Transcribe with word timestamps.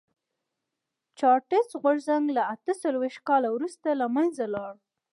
چارټېست 1.19 1.71
غورځنګ 1.81 2.25
له 2.37 2.43
اته 2.53 2.71
څلوېښت 2.81 3.19
کال 3.29 3.43
وروسته 3.51 3.87
له 3.99 4.07
منځه 4.15 4.43
لاړ. 4.55 4.73